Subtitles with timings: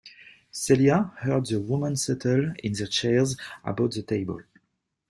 [0.51, 4.41] Celia heard the women settle in their chairs about the table.